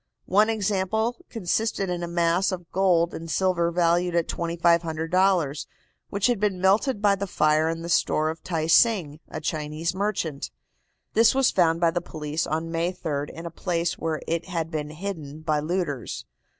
[0.25, 5.67] One example consisted in a mass of gold and silver valued at $2,500,
[6.09, 9.93] which had been melted by the fire in the store of Tai Sing, a Chinese
[9.93, 10.49] merchant.
[11.13, 14.71] This was found by the police on May 3d in a place where it had
[14.71, 16.25] been hidden by looters.